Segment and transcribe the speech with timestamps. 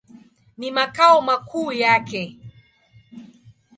[0.57, 2.23] Ni makao makuu yake.